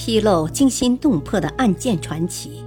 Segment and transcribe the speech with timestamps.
[0.00, 2.62] 披露惊心动魄的案件传奇，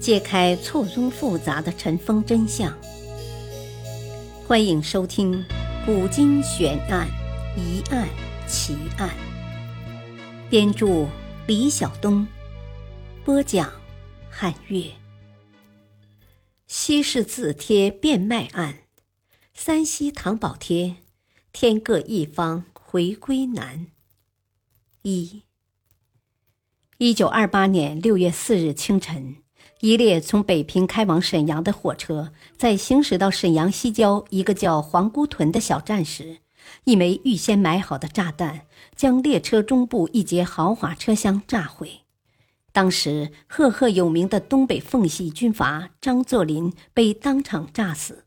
[0.00, 2.74] 揭开错综复杂的尘封真相。
[4.46, 5.44] 欢迎收听
[5.84, 7.06] 《古今悬案、
[7.54, 8.08] 疑案、
[8.48, 9.10] 奇案》。
[10.48, 11.06] 编著：
[11.46, 12.26] 李晓东，
[13.26, 13.70] 播讲：
[14.30, 14.84] 汉月。
[16.66, 18.78] 西市字帖变卖案，
[19.52, 20.96] 山西唐宝帖，
[21.52, 23.88] 天各一方，回归难。
[25.02, 25.42] 一。
[27.00, 29.36] 一九二八年六月四日清晨，
[29.82, 36.38] 一列从北平开往沈阳的火车在行驶到沈阳西郊一个叫黄姑屯的小站时，
[36.82, 38.62] 一枚预先埋好的炸弹
[38.96, 42.00] 将列车中部一节豪华车厢炸毁。
[42.72, 48.24] 当时赫赫有名的东北奉系军阀张作霖被当场炸死。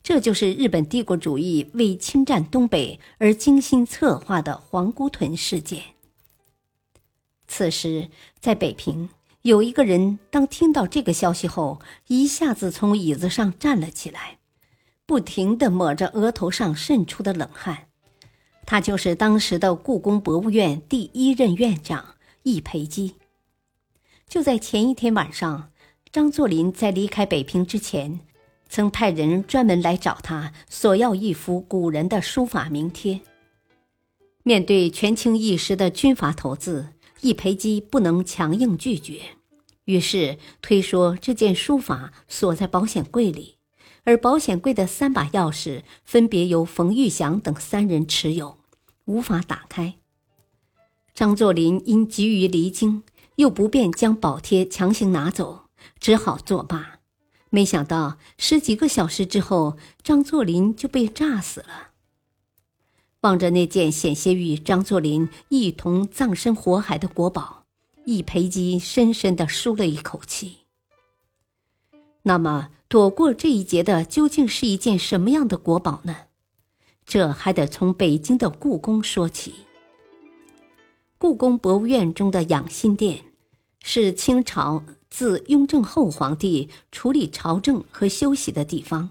[0.00, 5.82] 这就是日本帝国主义为侵占东北而精心策划的黄姑屯事件。
[7.60, 8.08] 此时，
[8.40, 9.10] 在北平，
[9.42, 14.38] 有一个人，当听到这个消息后，一下子从椅子上站了起来，
[15.04, 17.88] 不停地抹着额头上渗出的冷汗。
[18.64, 23.16] 他就是当时的故宫博物院第一任院长易培基。
[24.26, 25.70] 就在前一天晚上，
[26.10, 28.20] 张作霖在离开北平之前，
[28.70, 33.20] 曾派人专门来找他，索要一幅古人的书法名帖。
[34.44, 36.94] 面对权倾一时的军阀头子。
[37.22, 39.20] 易培基不能强硬拒绝，
[39.84, 43.56] 于是推说这件书法锁在保险柜里，
[44.04, 48.58] 而保险柜的三把钥匙分别由冯玉祥等三人持有，
[49.04, 49.94] 无法打开。
[51.14, 53.02] 张作霖因急于离京，
[53.36, 55.66] 又不便将宝帖强行拿走，
[55.98, 57.00] 只好作罢。
[57.50, 61.89] 没想到十几个小时之后，张作霖就被炸死了。
[63.22, 67.64] 望着那件险些与张作霖一同葬身火海的国宝，
[68.06, 70.56] 易培基深深地舒了一口气。
[72.22, 76.16] 那么，躲过这一劫的究竟是一件什么样的国宝呢？
[77.04, 79.54] 这还得从北京的故宫说起。
[81.18, 83.24] 故宫博物院中的养心殿，
[83.82, 89.10] 是清朝自雍正后皇帝处理朝政和休息的地方，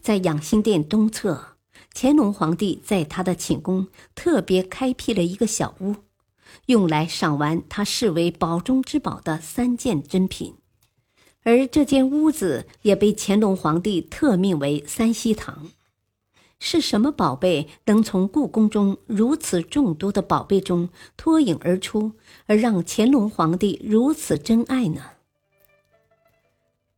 [0.00, 1.57] 在养心殿东侧。
[1.94, 5.96] 乾隆皇帝在他的寝宫特别开辟了一个小屋，
[6.66, 10.54] 用来赏玩他视为宝中之宝的三件珍品，
[11.42, 15.70] 而这间屋子也被乾隆皇帝特命为三希堂。
[16.60, 22.12] 是什么宝贝能从故宫中如此众多的宝贝中脱颖而出，
[22.46, 25.02] 而让乾隆皇帝如此珍爱呢？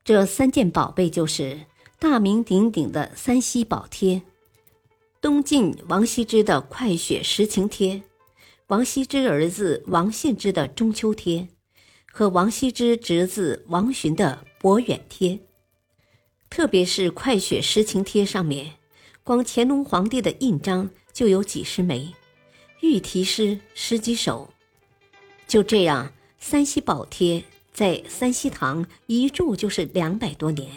[0.02, 1.66] 这三件宝贝就是
[1.98, 4.22] 大名鼎鼎的三希宝帖。
[5.20, 7.96] 东晋王羲之的《快雪时晴帖》，
[8.68, 11.40] 王羲之儿子王献之的《中秋帖》，
[12.10, 15.32] 和王羲之侄子王洵的《博远帖》。
[16.48, 18.78] 特别是《快雪时晴帖》上面，
[19.22, 22.14] 光乾隆皇帝的印章就有几十枚，
[22.80, 24.48] 御题诗十几首。
[25.46, 27.44] 就这样，三希宝帖
[27.74, 30.70] 在三希堂一住就是两百多年。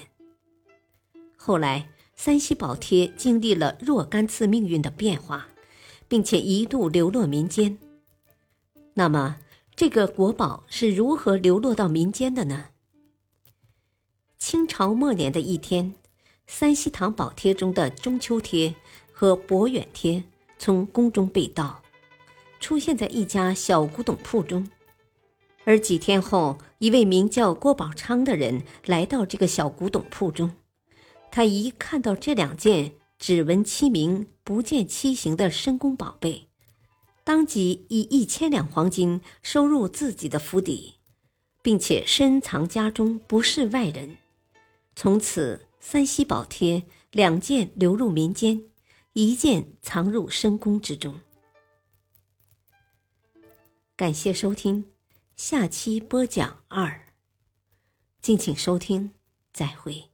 [1.37, 1.87] 后来。
[2.25, 5.49] 三希宝帖经历了若干次命运的变化，
[6.07, 7.77] 并且一度流落民间。
[8.93, 9.39] 那么，
[9.75, 12.67] 这个国宝是如何流落到民间的呢？
[14.37, 15.95] 清朝末年的一天，
[16.47, 18.73] 三希堂宝帖中的中秋帖
[19.11, 20.23] 和博远帖
[20.57, 21.83] 从宫中被盗，
[22.61, 24.65] 出现在一家小古董铺中。
[25.65, 30.53] 而几天后，一位名叫郭宝昌的人来到这个小古董铺中。
[31.35, 36.47] 他一看到这两件只闻其名不见其形的深宫宝贝，
[37.23, 40.93] 当即以一千两黄金收入自己的府邸，
[41.63, 44.17] 并且深藏家中，不示外人。
[44.95, 48.65] 从此，三希宝帖两件流入民间，
[49.13, 51.19] 一件藏入深宫之中。
[53.95, 54.85] 感谢收听，
[55.35, 57.07] 下期播讲二。
[58.21, 59.13] 敬请收听，
[59.51, 60.12] 再会。